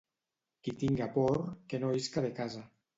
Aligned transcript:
Qui 0.69 0.73
tinga 0.85 1.09
por 1.19 1.39
que 1.69 1.85
no 1.87 1.95
isca 2.03 2.29
de 2.29 2.37
casa. 2.45 2.69